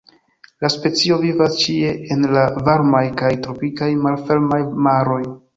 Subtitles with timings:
[0.63, 5.25] La specio vivas ĉie en la varmaj kaj tropikaj malfermaj maroj.